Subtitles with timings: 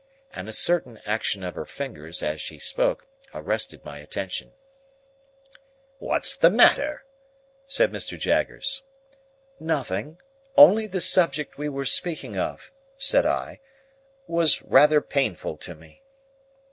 [0.33, 3.05] And a certain action of her fingers, as she spoke,
[3.35, 4.51] arrested my attention.
[5.99, 7.03] "What's the matter?"
[7.67, 8.17] said Mr.
[8.17, 8.81] Jaggers.
[9.59, 10.17] "Nothing.
[10.57, 13.59] Only the subject we were speaking of," said I,
[14.25, 16.01] "was rather painful to me."